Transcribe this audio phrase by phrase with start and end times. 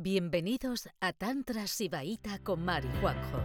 [0.00, 3.38] Bienvenidos a Tantra Sibaíta con Mari Juanjo,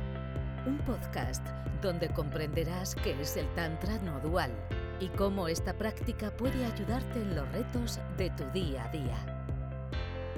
[0.67, 1.43] un podcast
[1.81, 4.51] donde comprenderás qué es el Tantra no dual
[4.99, 9.49] y cómo esta práctica puede ayudarte en los retos de tu día a día.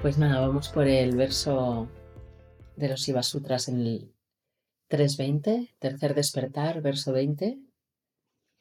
[0.00, 1.90] Pues nada, vamos por el verso
[2.76, 4.14] de los Siva Sutras en el
[4.88, 7.60] 3.20, tercer despertar, verso 20.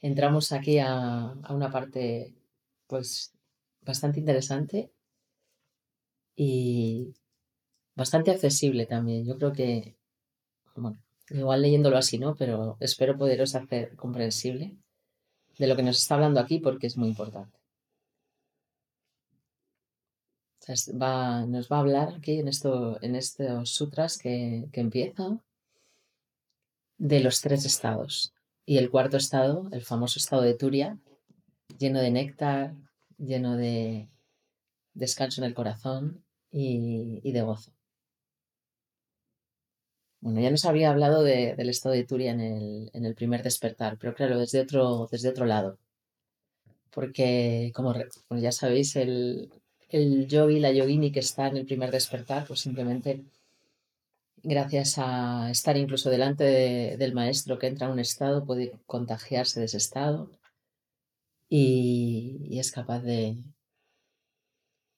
[0.02, 2.36] Entramos aquí a, a una parte
[2.86, 3.34] pues
[3.80, 4.92] bastante interesante
[6.36, 7.16] y
[7.96, 9.26] bastante accesible también.
[9.26, 9.96] Yo creo que,
[10.76, 10.98] bueno,
[11.30, 12.36] igual leyéndolo así, ¿no?
[12.36, 14.76] Pero espero poderos hacer comprensible
[15.58, 17.58] de lo que nos está hablando aquí porque es muy importante.
[21.02, 25.40] va, nos va a hablar aquí en, esto, en estos sutras que, que empieza
[26.98, 28.34] de los tres estados.
[28.66, 30.98] Y el cuarto estado, el famoso estado de Turia,
[31.78, 32.76] lleno de néctar,
[33.18, 34.10] lleno de
[34.94, 37.75] descanso en el corazón y, de gozo.
[40.26, 42.42] Bueno, ya nos había hablado del estado de Turia en
[43.06, 45.78] el, primer despertar, pero claro, desde otro, desde otro lado.
[46.90, 47.94] Porque, como
[48.42, 49.52] ya sabéis, el,
[49.90, 53.24] el yogi, la yogini que está en el primer despertar, pues simplemente
[54.42, 59.68] gracias a estar incluso delante del maestro que entra en un estado, puede contagiarse de
[59.68, 60.32] ese estado
[61.50, 63.38] y, es capaz de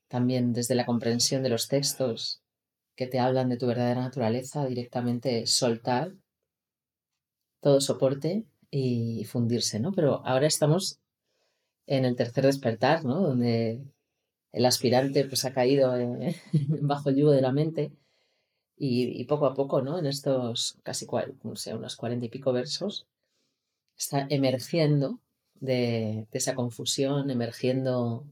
[0.07, 2.41] también desde la comprensión de los textos
[2.97, 6.13] que te hablan de tu verdadera naturaleza, directamente soltar
[7.61, 9.93] todo soporte y fundirse, ¿no?
[9.93, 10.99] Pero ahora estamos
[11.85, 13.21] en el tercer despertar, ¿no?
[13.21, 13.81] Donde
[14.51, 15.93] el aspirante pues ha caído
[16.81, 17.91] bajo el yugo de la mente
[18.75, 19.99] y, poco a poco, ¿no?
[19.99, 21.07] En estos casi,
[21.43, 23.07] unos cuarenta y pico versos,
[23.95, 25.19] está emergiendo
[25.55, 28.25] de, esa confusión, emergiendo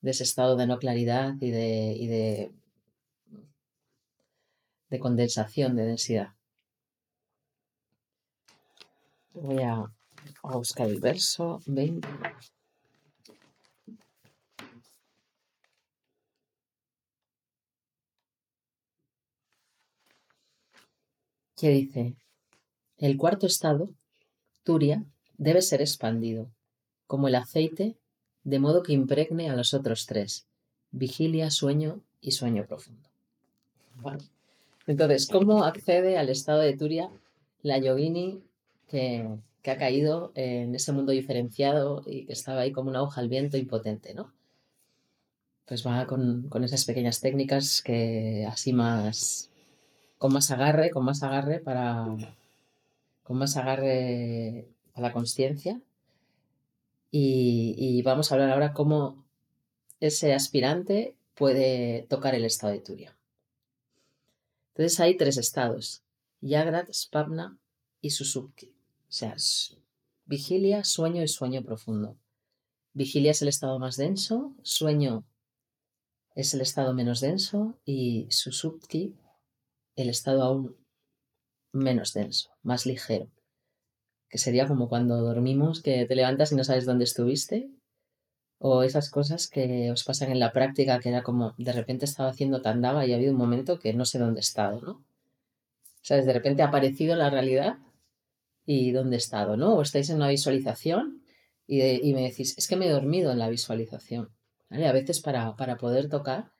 [0.00, 2.52] de ese estado de no claridad y de,
[4.98, 6.34] condensación, de densidad.
[9.34, 9.84] Voy a,
[10.42, 12.08] buscar el verso 20.
[21.56, 22.16] que dice,
[22.96, 23.90] el cuarto estado,
[24.64, 25.04] Turia,
[25.36, 26.50] debe ser expandido,
[27.06, 27.98] como el aceite,
[28.44, 30.46] de modo que impregne a los otros tres,
[30.90, 33.10] vigilia, sueño y sueño profundo.
[34.90, 37.12] Entonces, ¿cómo accede al estado de Turia
[37.62, 38.42] la yogini
[38.88, 39.24] que,
[39.64, 43.56] ha caído en ese mundo diferenciado y que estaba ahí como una hoja al viento
[43.56, 44.32] impotente, ¿no?
[45.64, 49.52] Pues va con, esas pequeñas técnicas que así más,
[50.18, 52.08] con más agarre, con más agarre para,
[53.22, 55.80] con más agarre a la conciencia
[57.12, 59.24] y, vamos a hablar ahora cómo
[60.00, 63.16] ese aspirante puede tocar el estado de Turia.
[64.74, 66.02] Entonces hay tres estados,
[66.40, 67.58] Yagrat, Spavna
[68.00, 68.66] y Susupti.
[69.08, 69.36] O sea,
[70.24, 72.16] vigilia, sueño y sueño profundo.
[72.92, 75.24] Vigilia es el estado más denso, sueño
[76.34, 79.16] es el estado menos denso y Susupti
[79.96, 80.76] el estado aún
[81.72, 83.30] menos denso, más ligero
[84.30, 87.68] que sería como cuando dormimos, que te levantas y no sabes dónde estuviste,
[88.62, 92.28] o esas cosas que os pasan en la práctica, que era como de repente estaba
[92.28, 95.02] haciendo tandava y ha habido un momento que no sé dónde he estado, ¿no?
[96.02, 96.26] ¿Sabes?
[96.26, 97.78] De repente ha aparecido la realidad
[98.66, 99.76] y dónde he estado, ¿no?
[99.76, 101.22] O estáis en una visualización
[101.66, 104.28] y, y me decís, es que me he dormido en la visualización.
[104.68, 104.86] ¿Vale?
[104.86, 106.52] A veces para, para poder tocar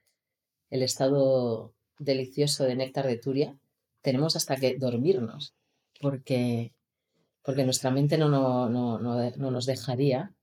[0.71, 3.59] el estado delicioso de néctar de Turia,
[4.01, 5.55] tenemos hasta que dormirnos,
[6.01, 6.73] porque
[7.43, 10.35] porque nuestra mente no, no, no, no nos dejaría,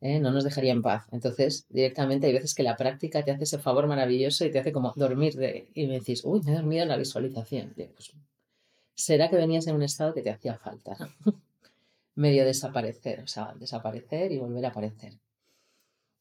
[0.00, 0.18] ¿eh?
[0.20, 1.06] no nos dejaría en paz.
[1.12, 4.72] Entonces, directamente hay veces que la práctica te hace ese favor maravilloso y te hace
[4.72, 7.72] como dormir de, y me decís, uy, me he dormido en la visualización.
[7.74, 8.12] Pues,
[8.94, 10.96] será que venías en un estado que te hacía falta,
[12.14, 15.14] medio desaparecer, o sea, desaparecer y volver a aparecer.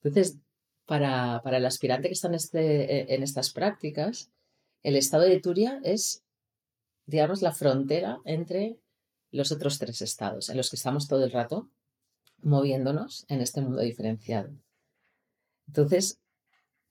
[0.02, 0.38] Entonces,
[0.86, 4.32] para, para el aspirante que está en, este, en estas prácticas,
[4.82, 6.24] el estado de Turia es,
[7.06, 8.78] digamos, la frontera entre
[9.32, 11.70] los otros tres estados en los que estamos todo el rato
[12.42, 14.52] moviéndonos en este mundo diferenciado.
[15.68, 16.20] Entonces,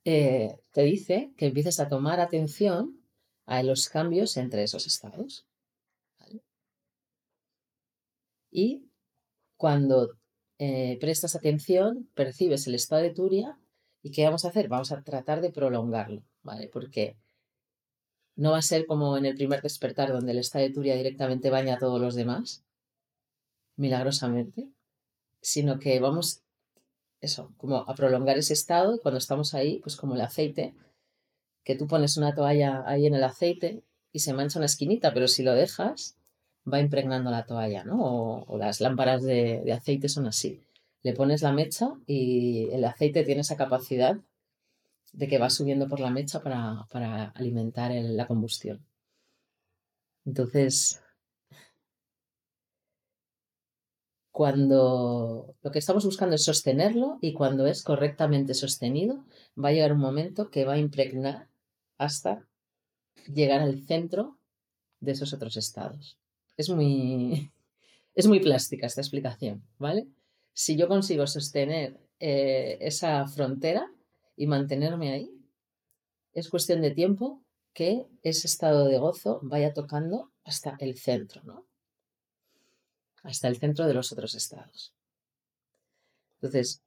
[0.05, 3.01] eh, te dice que empieces a tomar atención
[3.47, 5.47] a los cambios entre esos estados.
[8.51, 8.89] Y
[9.57, 10.17] cuando
[10.59, 13.59] eh, prestas atención, percibes el estado de Turia
[14.03, 14.69] y ¿qué vamos a hacer?
[14.69, 16.69] Vamos a tratar de prolongarlo, ¿vale?
[16.69, 17.17] Porque
[18.37, 21.51] no va a ser como en el primer despertar, donde el estado de Turia directamente
[21.51, 22.65] baña a todos los demás,
[23.77, 24.69] milagrosamente,
[25.41, 26.43] sino que vamos,
[27.21, 30.75] eso, como a prolongar ese estado y cuando estamos ahí, pues como el aceite
[31.65, 33.83] que tú pones una toalla ahí en el aceite
[34.13, 36.17] y se mancha una esquinita, pero si lo dejas,
[36.73, 38.45] va impregnando la toalla, ¿no?
[38.47, 40.63] O, las lámparas de, aceite son así.
[41.03, 44.17] Le pones la mecha y el aceite tiene esa capacidad
[45.13, 48.85] de que va subiendo por la mecha para, alimentar la combustión.
[50.25, 51.01] Entonces,
[54.39, 59.25] cuando lo que estamos buscando es sostenerlo y cuando es correctamente sostenido,
[59.61, 61.49] va a llegar un momento que va a impregnar
[61.97, 62.47] hasta
[63.27, 64.39] llegar al centro
[65.01, 66.19] de esos otros estados.
[66.57, 67.51] Es muy,
[68.15, 70.07] es muy plástica esta explicación, ¿vale?
[70.53, 73.91] Si yo consigo sostener eh, esa frontera
[74.37, 75.33] y mantenerme ahí,
[76.33, 77.43] es cuestión de tiempo
[77.75, 81.68] que ese estado de gozo vaya tocando hasta el centro, ¿no?
[83.23, 84.93] Hasta el centro de los otros estados.
[86.37, 86.83] Entonces,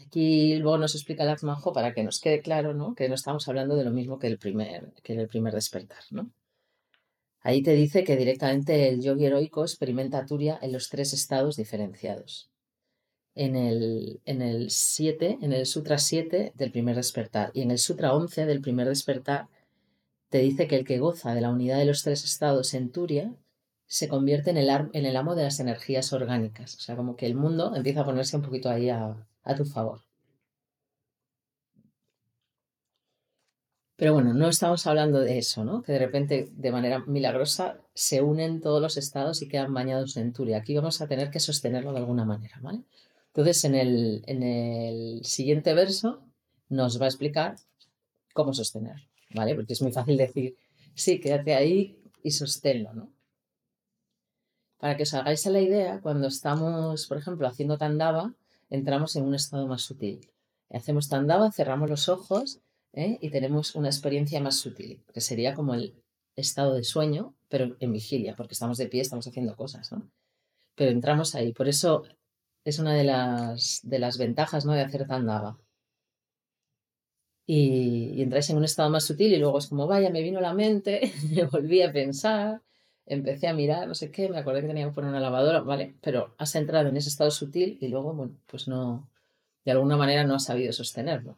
[0.00, 2.94] Aquí luego nos explica el Majo para que nos quede claro, ¿no?
[2.94, 6.30] Que no estamos hablando de lo mismo que el primer, que el primer despertar, ¿no?
[7.40, 12.50] Ahí te dice que directamente el yogi heroico experimenta Turia en los tres estados diferenciados.
[13.34, 17.78] En el, en el 7, en el Sutra 7 del primer despertar y en el
[17.78, 19.48] Sutra 11 del primer despertar
[20.30, 23.34] te dice que el que goza de la unidad de los tres estados en Turia
[23.86, 26.74] se convierte en el, amo de las energías orgánicas.
[26.76, 29.16] O sea, como que el mundo empieza a ponerse un poquito ahí a,
[29.56, 30.00] tu favor.
[33.96, 35.82] Pero bueno, no estamos hablando de eso, ¿no?
[35.82, 40.32] Que de repente, de manera milagrosa, se unen todos los estados y quedan bañados en
[40.32, 40.58] Turia.
[40.58, 42.80] Aquí vamos a tener que sostenerlo de alguna manera, ¿vale?
[43.28, 46.24] Entonces, en el, en el siguiente verso
[46.68, 47.56] nos va a explicar
[48.32, 49.54] cómo sostenerlo, ¿vale?
[49.54, 50.56] Porque es muy fácil decir,
[50.94, 53.13] sí, quédate ahí y sosténlo, ¿no?
[54.78, 58.34] Para que os hagáis la idea, cuando estamos, por ejemplo, haciendo tandava,
[58.70, 60.28] entramos en un estado más sutil.
[60.70, 62.60] Hacemos tandava, cerramos los ojos
[62.92, 63.18] ¿eh?
[63.20, 65.94] y tenemos una experiencia más sutil, que sería como el
[66.36, 70.10] estado de sueño, pero en vigilia, porque estamos de pie, estamos haciendo cosas, ¿no?
[70.74, 71.52] Pero entramos ahí.
[71.52, 72.02] Por eso
[72.64, 74.72] es una de las, de las ventajas ¿no?
[74.72, 75.58] de hacer tandava.
[77.46, 80.40] Y, y entráis en un estado más sutil y luego es como, vaya, me vino
[80.40, 82.62] la mente, me volví a pensar,
[83.06, 85.94] empecé a mirar, no sé qué, me acordé que tenía que poner una lavadora, vale,
[86.00, 89.08] pero has entrado en ese estado sutil y luego, bueno, pues no,
[89.64, 91.36] de alguna manera no has sabido sostenerlo.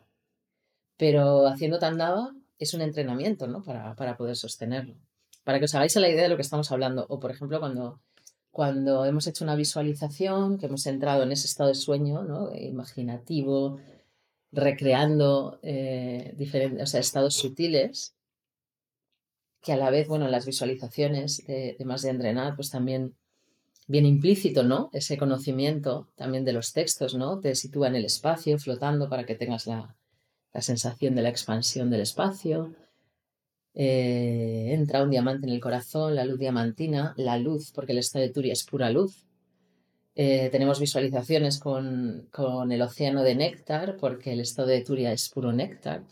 [0.97, 3.63] Pero haciendo tandava es un entrenamiento, ¿no?
[3.63, 4.95] Para, para poder sostenerlo.
[5.45, 7.07] Para que os hagáis la idea de lo que estamos hablando.
[7.09, 8.01] O, por ejemplo, cuando,
[8.51, 12.55] cuando hemos hecho una visualización, que hemos entrado en ese estado de sueño, ¿no?
[12.55, 13.79] Imaginativo,
[14.53, 18.16] recreando eh, diferentes, estados sutiles,
[19.67, 23.17] que a la vez, bueno, las visualizaciones de, más de entrenar, pues también
[23.89, 24.91] viene implícito, ¿no?
[24.93, 27.41] Ese conocimiento también de los textos, ¿no?
[27.41, 29.97] Te sitúa en el espacio, flotando para que tengas la,
[30.61, 32.77] sensación de la expansión del espacio.
[33.75, 38.25] Eh, entra un diamante en el corazón, la luz diamantina, la luz, porque el estado
[38.25, 39.27] de Turia es pura luz.
[40.15, 45.29] Eh, tenemos visualizaciones con, con, el océano de néctar, porque el estado de Turia es
[45.29, 46.05] puro néctar.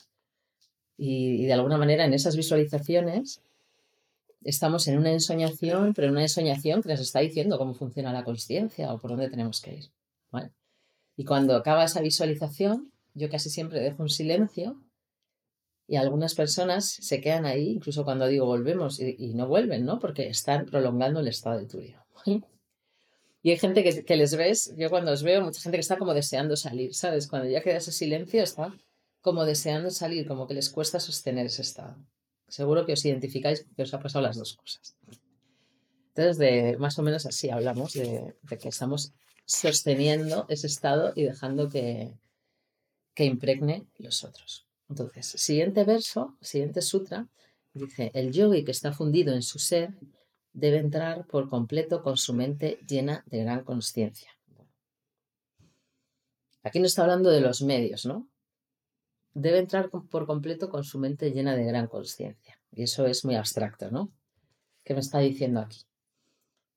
[0.96, 3.40] Y, de alguna manera en esas visualizaciones
[4.42, 8.24] estamos en una ensoñación, pero en una ensoñación que nos está diciendo cómo funciona la
[8.24, 9.90] conciencia o por dónde tenemos que ir.
[11.16, 14.76] Y cuando acaba esa visualización, yo casi siempre dejo un silencio
[15.86, 19.98] y algunas personas se quedan ahí, incluso cuando digo volvemos y, no vuelven, ¿no?
[20.00, 22.04] Porque están prolongando el estado de tuyo.
[23.42, 25.98] Y hay gente que, que, les ves, yo cuando os veo, mucha gente que está
[25.98, 27.28] como deseando salir, ¿sabes?
[27.28, 28.74] Cuando ya queda ese silencio, está
[29.24, 31.96] como deseando salir, como que les cuesta sostener ese estado.
[32.46, 34.98] Seguro que os identificáis que os ha pasado las dos cosas.
[36.08, 39.14] Entonces, de, más o menos así hablamos de, que estamos
[39.46, 42.12] sosteniendo ese estado y dejando que,
[43.14, 44.66] que impregne los otros.
[44.90, 47.26] Entonces, siguiente verso, siguiente sutra,
[47.72, 49.94] dice, el yogi que está fundido en su ser
[50.52, 54.30] debe entrar por completo con su mente llena de gran conciencia.
[56.62, 58.28] Aquí no está hablando de los medios, ¿no?
[59.34, 62.58] Debe entrar por completo con su mente llena de gran conciencia.
[62.72, 64.10] Y eso es muy abstracto, ¿no?
[64.84, 65.82] ¿Qué me está diciendo aquí?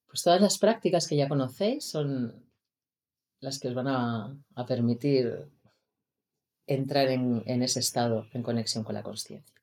[0.08, 2.48] Pues todas las prácticas que ya conocéis son
[3.40, 5.48] las que os van a, permitir
[6.66, 9.56] entrar en, ese estado en conexión con la conciencia.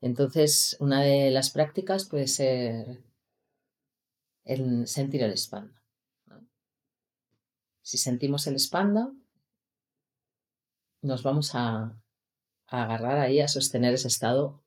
[0.00, 3.02] Entonces, una de las prácticas puede ser
[4.44, 5.82] el sentir el espanda.
[7.82, 9.12] Si sentimos el espanda,
[11.02, 11.99] nos vamos a,
[12.70, 14.62] agarrar ahí, a sostener ese estado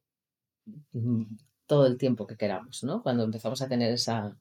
[0.94, 1.24] mm,
[1.68, 3.02] todo el tiempo que queramos, ¿no?
[3.04, 4.38] Cuando empezamos a tener esa,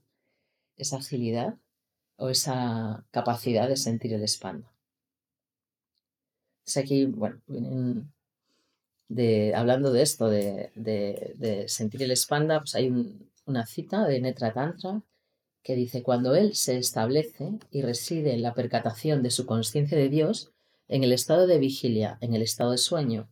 [0.77, 1.57] esa agilidad
[2.17, 4.71] o esa capacidad de sentir el espanda.
[6.77, 7.41] aquí, bueno,
[9.09, 12.91] de, hablando de esto, de, sentir el espanda, pues hay
[13.47, 15.03] una cita de Netra Tantra
[15.63, 20.09] que dice, cuando él se establece y reside en la percatación de su conciencia de
[20.09, 20.53] Dios,
[20.89, 23.29] en el estado de vigilia, en el estado de sueño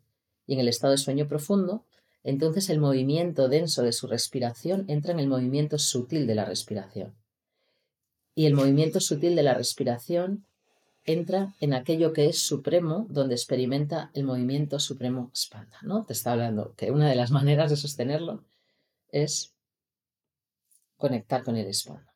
[0.51, 1.85] y en el estado de sueño profundo,
[2.25, 7.15] entonces el movimiento denso de su respiración entra en el movimiento sutil de la respiración.
[8.35, 10.45] Y el movimiento sutil de la respiración
[11.05, 15.79] entra en aquello que es supremo, donde experimenta el movimiento supremo espanda.
[15.83, 16.05] ¿no?
[16.05, 18.43] Te está hablando que una de las maneras de sostenerlo
[19.13, 19.55] es
[20.97, 22.13] conectar con el espanda.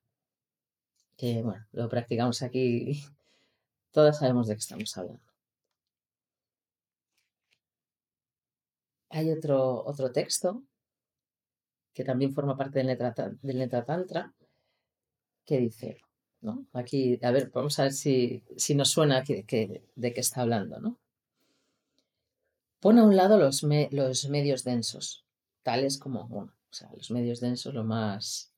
[1.17, 3.01] Que bueno, lo practicamos aquí,
[3.93, 5.34] todas sabemos de qué estamos hablando.
[9.15, 10.65] Hay otro, otro texto
[11.93, 14.35] que también forma parte del Netra, del Tantra
[15.45, 15.99] que dice,
[16.41, 16.67] ¿no?
[16.73, 19.85] Aquí, a ver, vamos a ver si, si nos suena de qué
[20.17, 20.99] está hablando, ¿no?
[22.81, 25.25] Pon a un lado los, los medios densos,
[25.63, 28.53] tales como, bueno, o sea, los medios densos, lo más,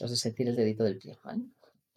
[0.00, 1.42] los de sentir el dedito del pie, ¿vale?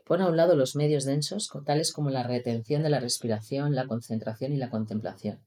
[0.06, 3.86] Pon a un lado los medios densos, tales como la retención de la respiración, la
[3.86, 5.40] concentración y la contemplación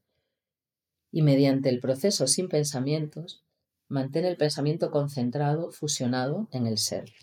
[1.13, 3.43] y mediante el proceso sin pensamientos,
[3.87, 7.13] mantén el pensamiento concentrado, fusionado en el ser.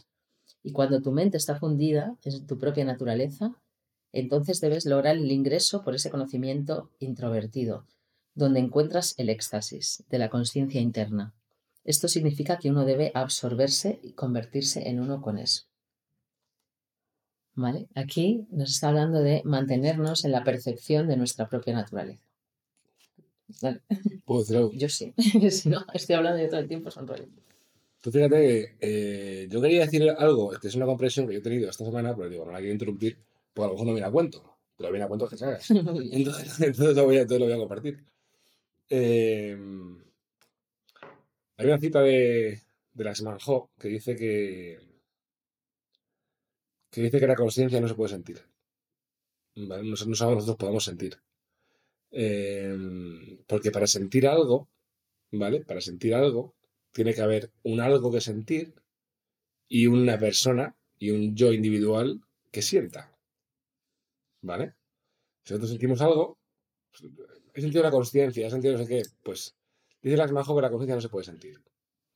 [0.62, 3.56] Y cuando tu mente está fundida en tu propia naturaleza,
[4.12, 7.84] entonces debes lograr el ingreso por ese conocimiento introvertido,
[8.36, 11.34] donde encuentras el éxtasis de la conciencia interna.
[11.82, 15.64] Esto significa que uno debe absorberse y convertirse en uno con eso.
[17.54, 17.88] ¿Vale?
[17.96, 22.29] Aquí nos está hablando de mantenernos en la percepción de nuestra propia naturaleza.
[24.24, 24.72] ¿Puedo decir algo?
[24.72, 25.12] Yo sí.
[25.50, 27.26] si no, estoy hablando de todo el tiempo, son rollo.
[28.00, 31.42] Tú fíjate que eh, yo quería decir algo, que es una comprensión que yo he
[31.42, 33.18] tenido esta semana, pero digo, no la quiero interrumpir,
[33.52, 34.56] porque a lo mejor no viene a cuento.
[34.76, 35.60] Pero viene a cuento que se haga.
[35.68, 38.04] entonces, entonces, lo voy a, entonces lo voy a compartir.
[38.88, 39.56] Eh,
[41.58, 42.58] hay una cita de,
[42.94, 43.12] de la
[43.78, 44.78] que dice que,
[46.90, 48.40] que dice que la conciencia no se puede sentir.
[49.56, 49.82] ¿Vale?
[49.82, 51.18] No, no sabemos nosotros podemos sentir.
[52.10, 54.68] Em, porque para sentir algo,
[55.30, 55.64] ¿vale?
[55.64, 56.54] Para sentir algo,
[56.92, 58.74] tiene que haber un algo que sentir
[59.68, 63.16] y una persona y un yo individual que sienta.
[64.42, 64.74] ¿Vale?
[65.44, 66.38] Si nosotros sentimos algo,
[67.54, 69.56] he sentido la conciencia, he sentido no sé qué, pues
[70.02, 71.62] dice las majo que la conciencia no se puede sentir.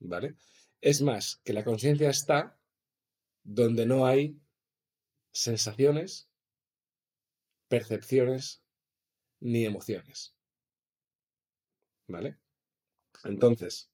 [0.00, 0.34] ¿Vale?
[0.80, 2.58] Es más, que la conciencia está
[3.44, 4.36] donde no hay
[5.32, 6.28] sensaciones,
[7.68, 8.63] percepciones
[9.44, 10.34] ni emociones.
[12.08, 12.38] ¿Vale?
[13.24, 13.90] Entonces,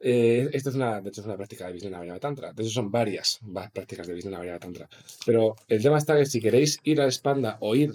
[0.00, 2.52] eh, esta es una, de hecho, es una práctica de Vijnana Tantra.
[2.52, 3.40] De hecho, son varias,
[3.72, 4.88] prácticas de Vijnana Tantra.
[5.24, 7.92] Pero el tema está que si queréis ir a Espanda o ir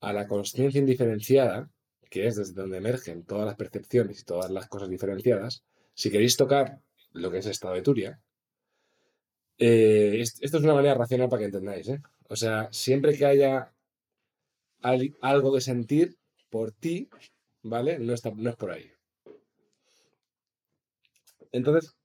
[0.00, 1.70] a la conciencia indiferenciada,
[2.08, 6.36] que es desde donde emergen todas las percepciones y todas las cosas diferenciadas, si queréis
[6.36, 6.80] tocar
[7.12, 8.20] lo que es el estado de Turia,
[9.58, 11.88] eh, esto es una manera racional para que entendáis.
[11.88, 12.00] ¿eh?
[12.28, 13.72] O sea, siempre que haya
[14.82, 16.18] algo que sentir
[16.50, 17.08] por ti,
[17.62, 17.98] ¿vale?
[17.98, 18.90] No, está, es por ahí.
[21.52, 21.96] Entonces,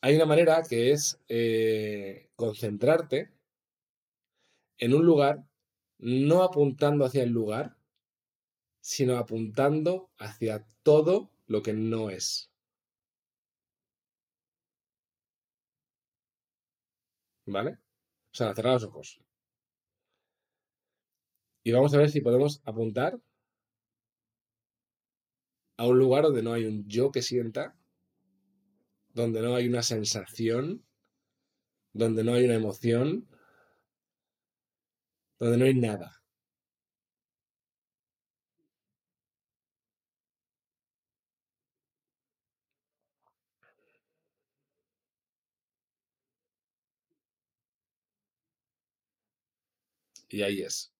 [0.00, 3.32] hay una manera que es eh, concentrarte
[4.78, 5.44] en un lugar,
[5.98, 7.76] no apuntando hacia el lugar,
[8.80, 12.50] sino apuntando hacia todo lo que no es.
[17.46, 17.78] ¿Vale?
[18.32, 19.25] O sea, cerrar los ojos.
[21.66, 23.18] Y vamos a ver si podemos apuntar
[25.76, 27.74] a un lugar donde no hay un yo que sienta,
[29.12, 30.84] donde no hay una sensación,
[31.92, 33.26] donde no hay una emoción,
[35.40, 36.22] donde no hay nada.
[50.28, 50.95] Y ahí es.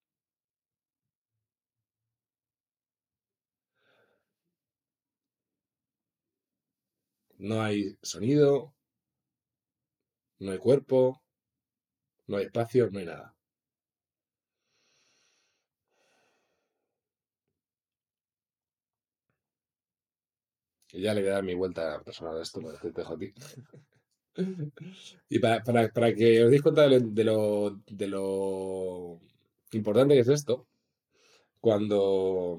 [7.38, 8.74] No hay sonido,
[10.38, 11.22] no hay cuerpo,
[12.26, 13.34] no hay espacio, no hay nada.
[20.92, 23.18] Y ya le voy a dar mi vuelta personal a esto, para te dejo a
[23.18, 23.34] ti.
[25.28, 29.20] y para, que os deis cuenta de lo, de lo
[29.72, 30.66] importante que es esto,
[31.60, 32.58] cuando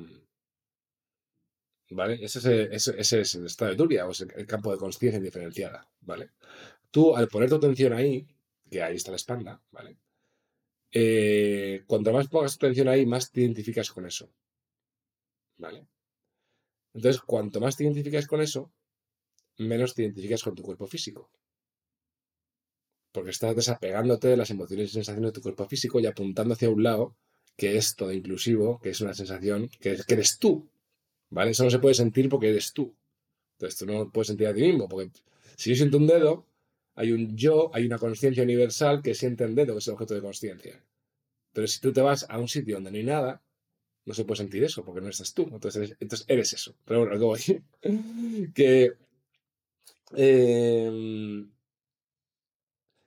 [1.92, 2.20] ¿vale?
[2.24, 6.32] Ese es, el estado de Turia, o es el campo de conciencia indiferenciada, ¿vale?
[6.92, 8.28] Tú, al poner tu atención ahí,
[8.70, 9.98] que ahí está la espalda, ¿vale?
[10.92, 14.30] Eh, cuanto más pongas tu atención ahí, más te identificas con eso,
[15.58, 15.86] ¿vale?
[16.94, 18.72] Entonces, cuanto más te identificas con eso,
[19.58, 21.30] menos te identificas con tu cuerpo físico.
[23.12, 26.70] Porque estás desapegándote de las emociones y sensaciones de tu cuerpo físico y apuntando hacia
[26.70, 27.16] un lado
[27.56, 30.70] que es todo inclusivo, que es una sensación que eres tú.
[31.30, 31.52] ¿Vale?
[31.52, 32.96] Eso no se puede sentir porque eres tú.
[33.54, 35.12] Entonces tú no puedes sentir a ti mismo, porque
[35.56, 36.46] si yo siento un dedo,
[36.96, 40.14] hay un yo, hay una conciencia universal que siente el dedo, que es el objeto
[40.14, 40.84] de conciencia.
[41.54, 43.42] Pero si tú te vas a un sitio donde no hay nada,
[44.06, 45.44] no se puede sentir eso, porque no estás tú.
[45.52, 46.76] Entonces eres, entonces eres eso.
[46.86, 47.36] Pero bueno, luego
[48.56, 48.94] que
[50.16, 51.52] em,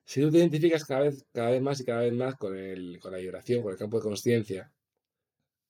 [0.04, 2.98] si tú te identificas cada vez, cada vez más y cada vez más con, el,
[3.00, 4.72] con la vibración, con el campo de conciencia,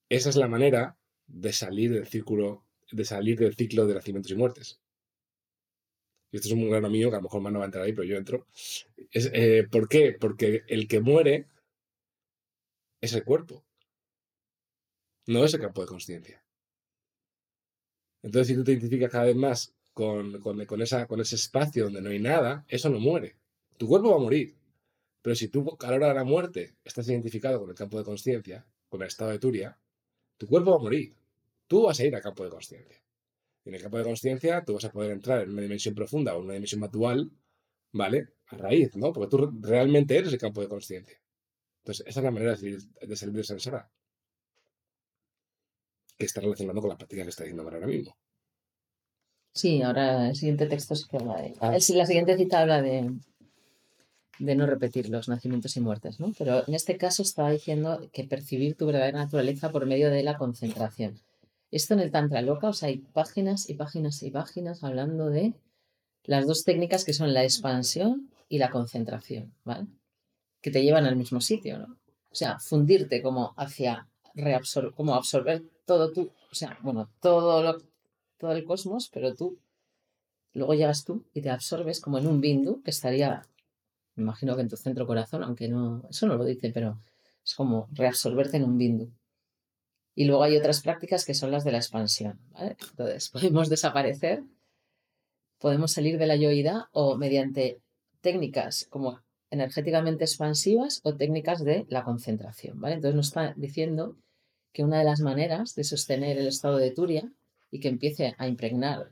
[0.09, 0.97] esa es la manera
[1.33, 4.79] de salir del círculo, de salir del ciclo de nacimientos y muertes.
[6.31, 7.83] Y esto es un grano mío que a lo mejor más no va a entrar
[7.83, 8.47] ahí, pero yo entro.
[9.13, 10.15] Eh, ¿Por qué?
[10.19, 11.47] Porque el que muere
[13.01, 13.65] es el cuerpo.
[15.27, 16.43] No es el campo de conciencia.
[18.23, 22.01] Entonces, si tú te identificas cada vez más con, con, esa, con ese espacio donde
[22.01, 23.35] no hay nada, eso no muere.
[23.77, 24.55] Tu cuerpo va a morir.
[25.21, 28.05] Pero si tú a la hora de la muerte estás identificado con el campo de
[28.05, 29.77] conciencia, con el estado de Turia,
[30.37, 31.15] tu cuerpo va a morir.
[31.71, 33.01] Tú vas a ir al campo de conciencia.
[33.63, 36.39] En el campo de conciencia tú vas a poder entrar en una dimensión profunda o
[36.39, 37.31] en una dimensión más dual,
[37.93, 38.27] ¿vale?
[38.47, 39.13] A raíz, ¿no?
[39.13, 41.17] Porque tú realmente eres el campo de conciencia.
[41.77, 43.89] Entonces, esa es la manera de salir de, salir de Sansara.
[46.17, 48.17] Que está relacionado con la práctica que está diciendo ahora mismo.
[49.53, 51.55] Sí, ahora el siguiente texto sí que habla de.
[51.61, 51.71] Ah.
[51.71, 53.15] La siguiente cita habla de,
[54.39, 56.33] de no repetir los nacimientos y muertes, ¿no?
[56.37, 60.37] Pero en este caso estaba diciendo que percibir tu verdadera naturaleza por medio de la
[60.37, 61.21] concentración.
[61.71, 65.53] Esto en el Tantra Loca, o sea, hay páginas y páginas y páginas hablando de
[66.25, 69.87] las dos técnicas que son la expansión y la concentración, ¿vale?
[70.61, 71.97] Que te llevan al mismo sitio, ¿no?
[72.29, 77.77] O sea, fundirte como hacia reabsorber, como absorber todo tú, o sea, bueno, todo lo,
[78.37, 79.57] todo el cosmos, pero tú
[80.53, 83.41] luego llegas tú y te absorbes como en un bindu que estaría,
[84.15, 86.99] me imagino que en tu centro corazón, aunque no, eso no lo dice, pero
[87.43, 89.11] es como reabsorberte en un bindu.
[90.15, 92.39] Y luego hay otras prácticas que son las de la expansión.
[92.59, 94.43] Entonces, podemos desaparecer,
[95.59, 97.79] podemos salir de la yoida o mediante
[98.21, 99.19] técnicas como
[99.51, 102.79] energéticamente expansivas o técnicas de la concentración.
[102.79, 102.95] ¿vale?
[102.95, 104.15] Entonces nos está diciendo
[104.71, 107.29] que una de las maneras de sostener el estado de Turia
[107.69, 109.11] y que empiece a impregnar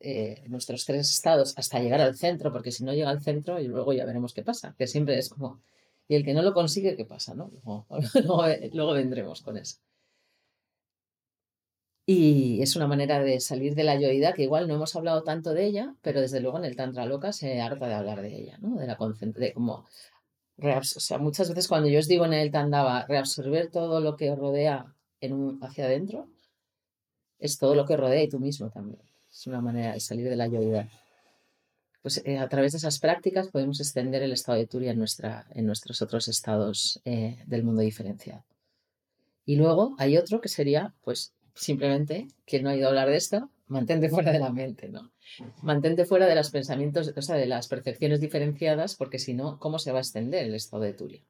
[0.00, 3.68] eh, nuestros tres estados hasta llegar al centro, porque si no llega al centro y
[3.68, 5.60] luego ya veremos qué pasa, que siempre es como,
[6.08, 7.34] y el que no lo consigue, ¿qué pasa?
[7.34, 7.50] ¿no?
[8.72, 9.76] luego vendremos con eso.
[12.06, 15.54] Y es una manera de salir de la yoida, que igual no hemos hablado tanto
[15.54, 18.58] de ella, pero desde luego en el Tantra Loca se harta de hablar de ella,
[18.58, 18.76] ¿no?
[18.76, 19.86] De la de como
[20.62, 24.34] o sea, muchas veces cuando yo os digo en el Tandava reabsorber todo lo que
[24.34, 26.28] rodea en un, hacia adentro,
[27.38, 29.00] es todo lo que rodea y tú mismo también.
[29.30, 30.88] Es una manera de salir de la yoida.
[32.02, 35.46] Pues eh, a través de esas prácticas podemos extender el estado de Turia en, nuestra,
[35.50, 38.44] en nuestros otros estados eh, del mundo diferenciado.
[39.46, 43.16] Y luego hay otro que sería, pues, simplemente, quien no ha ido a hablar de
[43.16, 45.12] esto, mantente fuera de la mente, ¿no?
[45.62, 49.78] Mantente fuera de los pensamientos, o sea, de las percepciones diferenciadas, porque si no, ¿cómo
[49.78, 51.22] se va a extender el estado de Turia?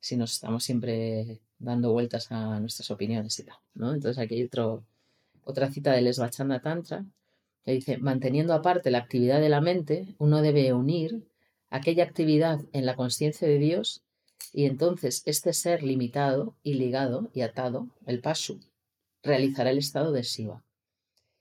[0.00, 3.94] Si nos estamos siempre dando vueltas a nuestras opiniones y tal, ¿no?
[3.94, 4.84] Entonces aquí hay otro,
[5.44, 7.04] otra cita del Esvachanda Tantra
[7.64, 11.22] que dice, manteniendo aparte la actividad de la mente, uno debe unir
[11.68, 14.02] aquella actividad en la conciencia de Dios
[14.52, 18.60] y entonces este ser limitado y ligado y atado, el Pashu,
[19.22, 20.64] realizará el estado de Shiva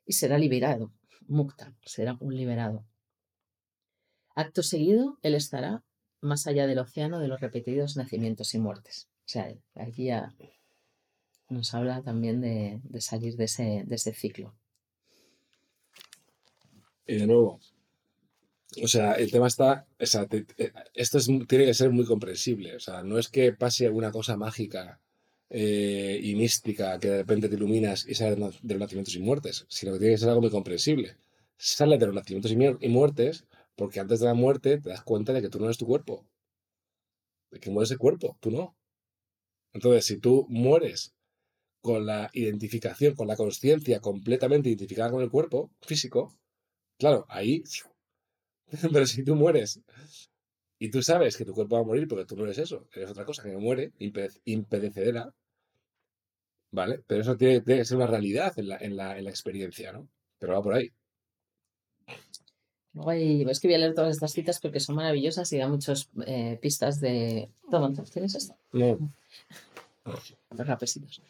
[0.05, 0.91] y será liberado,
[1.27, 2.85] Mukta, será un liberado.
[4.35, 5.83] Acto seguido, él estará
[6.21, 9.07] más allá del océano de los repetidos nacimientos y muertes.
[9.25, 10.33] O sea, aquí ya
[11.49, 14.55] nos habla también de, salir de ese, ciclo.
[17.05, 17.59] Y de nuevo,
[18.83, 23.29] o sea, el tema está, esto tiene que ser muy comprensible, o sea, no es
[23.29, 24.99] que pase alguna cosa mágica
[25.49, 29.65] eh, y mística que de repente te iluminas y sales de los nacimientos y muertes,
[29.69, 31.17] sino que tiene que ser algo muy comprensible.
[31.57, 35.41] Sales de los nacimientos y muertes porque antes de la muerte te das cuenta de
[35.41, 36.25] que tú no eres tu cuerpo,
[37.51, 38.75] de que mueres el cuerpo, tú no.
[39.73, 41.13] Entonces, si tú mueres
[41.81, 46.37] con la identificación, con la conciencia completamente identificada con el cuerpo físico,
[46.97, 47.63] claro, ahí...
[48.93, 49.81] Pero si tú mueres
[50.77, 53.09] y tú sabes que tu cuerpo va a morir porque tú no eres eso, eres
[53.09, 53.93] otra cosa que no muere,
[54.45, 55.33] impedecedera,
[56.71, 57.01] ¿vale?
[57.07, 60.07] Pero eso tiene, que ser una realidad en la, en, la, en la, experiencia, ¿no?
[60.37, 60.91] Pero va por ahí.
[63.49, 66.57] Es que voy a leer todas estas citas porque son maravillosas y da muchas eh,
[66.61, 67.49] pistas de...
[67.69, 68.55] Toma, ¿tienes esto?
[68.71, 68.97] No.
[70.05, 71.21] Los rapesitos.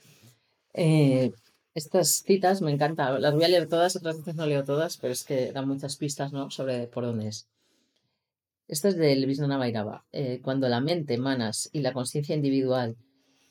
[0.73, 1.31] Eh,
[1.75, 3.21] Estas citas me encantan.
[3.21, 5.97] Las voy a leer todas, otras veces no leo todas, pero es que dan muchas
[5.97, 6.49] pistas ¿no?
[6.49, 7.47] sobre por dónde es.
[8.67, 10.05] Esto es del Visnana Bhairava.
[10.11, 12.95] Eh, cuando la mente, manas y la conciencia individual,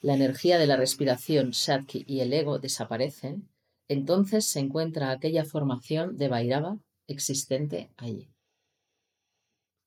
[0.00, 3.48] la energía de la respiración, Shakti y el ego desaparecen,
[3.88, 8.28] entonces se encuentra aquella formación de Bhairava existente allí.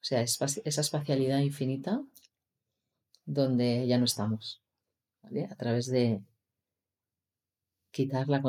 [0.02, 2.02] O sea, esa espacialidad infinita
[3.26, 4.62] donde ya no estamos.
[5.24, 6.22] A través de
[7.92, 8.42] quitar la,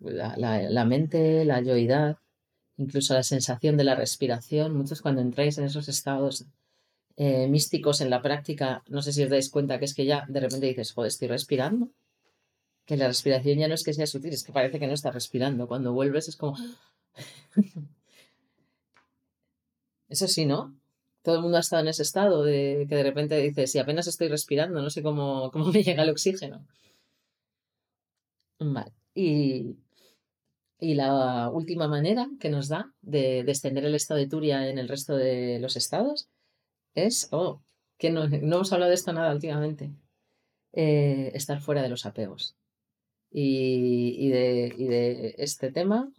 [0.00, 2.18] la, mente, la yoidad,
[2.76, 4.76] incluso la sensación de la respiración.
[4.76, 6.46] Muchos cuando entráis en esos estados
[7.16, 10.26] eh, místicos en la práctica, no sé si os dais cuenta que es que ya
[10.28, 11.90] de repente dices, joder, estoy respirando.
[12.84, 15.14] Que la respiración ya no es que sea sutil, es que parece que no estás
[15.14, 15.66] respirando.
[15.66, 16.56] Cuando vuelves es como...
[20.08, 20.78] Eso sí, ¿no?
[21.22, 24.06] Todo el mundo ha estado en ese estado de que de repente dices, si apenas
[24.06, 26.64] estoy respirando, no sé cómo, cómo me llega el oxígeno.
[28.60, 28.92] Vale.
[29.14, 29.76] Y,
[30.78, 34.88] y la última manera que nos da de, extender el estado de Turia en el
[34.88, 36.28] resto de los estados
[36.96, 37.62] es, oh,
[37.98, 39.92] que no, hemos hablado de esto nada últimamente,
[40.72, 42.56] eh, estar fuera de los apegos.
[43.30, 46.10] Y, de, y de este tema,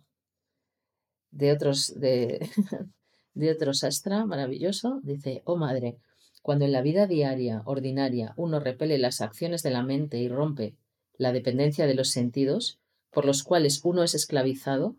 [1.31, 2.47] de otros, de,
[3.33, 5.97] de otro sastra maravilloso, dice, oh madre,
[6.41, 10.75] cuando en la vida diaria, ordinaria, uno repele las acciones de la mente y rompe
[11.17, 12.79] la dependencia de los sentidos,
[13.11, 14.95] por los cuales uno es esclavizado,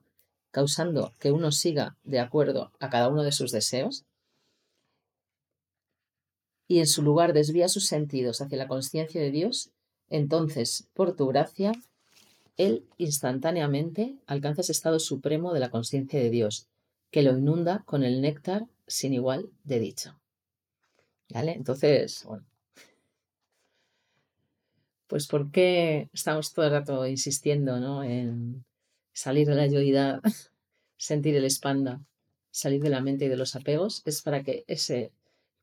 [0.51, 4.05] causando que uno siga de acuerdo a cada uno de sus deseos,
[6.69, 9.71] y en su lugar desvía sus sentidos hacia la conciencia de Dios,
[10.11, 11.73] entonces, por tu gracia,
[12.57, 16.69] él instantáneamente alcanza ese estado supremo de la conciencia de Dios,
[17.11, 20.21] que lo inunda con el néctar sin igual de dicho.
[21.31, 21.53] ¿Vale?
[21.53, 22.47] Entonces, bueno,
[25.07, 28.03] pues ¿por qué estamos todo el rato insistiendo ¿no?
[28.03, 28.65] en
[29.13, 30.21] salir de la yoidad,
[30.97, 32.03] sentir el espanda,
[32.51, 34.03] salir de la mente y de los apegos?
[34.05, 35.13] Es para que ese,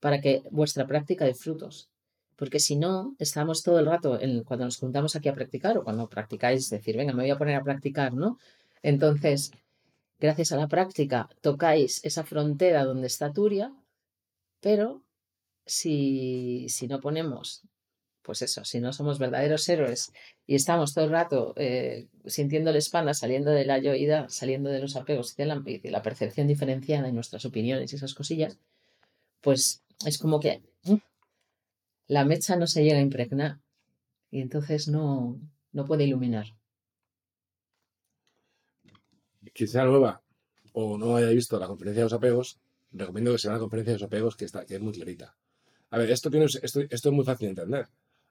[0.06, 1.90] para que vuestra práctica dé frutos.
[2.36, 6.08] Porque si no, estamos todo el rato, cuando nos juntamos aquí a practicar o cuando
[6.08, 8.38] practicáis, decir, venga, me voy a poner a practicar, ¿no?
[8.84, 9.50] Entonces,
[10.20, 13.74] gracias a la práctica, tocáis esa frontera donde está Turia,
[14.60, 15.02] pero
[15.66, 17.64] si, si no ponemos
[18.22, 20.12] pues eso, si no somos verdaderos héroes
[20.46, 24.82] y estamos todo el rato eh, sintiendo la espalda, saliendo de la yoida, saliendo de
[24.82, 25.44] los apegos y
[25.80, 28.58] de la, percepción diferenciada en nuestras opiniones y esas cosillas,
[29.42, 30.96] pues es como que mm,
[32.08, 33.60] la mecha no se llega a impregnar
[34.32, 35.40] y entonces no,
[35.72, 36.48] no puede iluminar.
[39.54, 40.22] Quizá nueva
[40.74, 42.60] o no haya visto la conferencia de los apegos,
[42.92, 45.36] recomiendo que sea la conferencia de los apegos que, está, que es muy clarita.
[45.92, 47.88] A ver, esto, tiene, esto, esto es muy fácil de entender.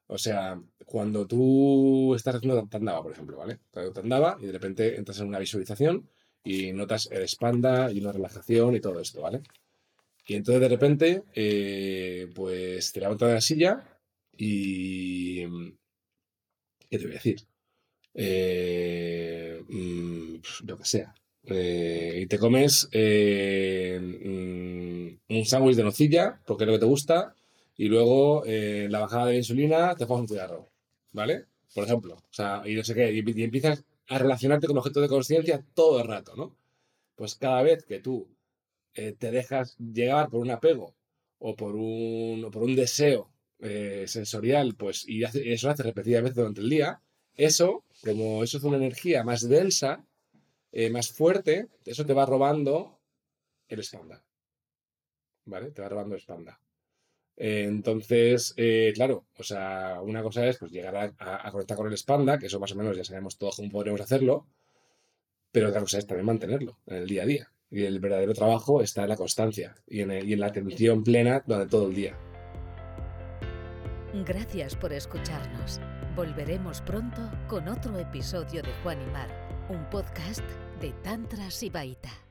[0.07, 3.61] O sea, cuando tú estás haciendo Tandava, por ejemplo, ¿vale?
[3.95, 6.07] Tandava y de repente entras en una visualización
[6.45, 9.43] y notas el espanda y una relajación y todo esto, ¿vale?
[10.27, 13.85] Y entonces de repente, eh, pues te levantas de la silla
[14.37, 15.43] y...
[16.91, 17.41] ¿Qué te voy a decir?
[18.15, 21.15] Eh, mm, lo que sea.
[21.45, 22.97] Eh, y te comes mm,
[25.29, 27.35] un sándwich de nocilla, porque es lo que te gusta,
[27.77, 30.71] y luego la bajada de insulina te pones un cigarro,
[31.13, 31.47] ¿vale?
[31.75, 35.09] Por ejemplo, o sea, y no sé qué, y, empiezas a relacionarte con objetos de
[35.09, 36.57] conciencia todo el rato, ¿no?
[37.17, 38.29] Pues cada vez que tú
[38.95, 40.95] eh, te dejas llegar por un apego
[41.39, 43.31] o por un, por un deseo
[43.61, 47.01] eh, sensorial, pues, y eso lo haces repetidamente durante el día,
[47.35, 50.05] eso, como eso es una energía más densa,
[50.91, 52.99] más fuerte, eso te va robando
[53.69, 54.25] el espanda.
[55.45, 55.71] ¿Vale?
[55.71, 56.59] Te va robando el espanda
[57.37, 62.39] entonces, eh, claro, o sea, una cosa es pues llegar a, conectar con el Spanda,
[62.39, 64.47] que eso más o menos ya sabemos todos cómo podremos hacerlo,
[65.51, 67.53] pero otra cosa es también mantenerlo en el día a día.
[67.75, 71.89] Y el verdadero trabajo está en la constancia y en, la atención plena durante todo
[71.89, 72.17] el día.
[74.25, 75.81] Gracias por escucharnos.
[76.15, 79.29] Volveremos pronto con otro episodio de Juan y Mar,
[79.69, 80.45] un podcast
[80.81, 82.24] de Tantra Sibaita.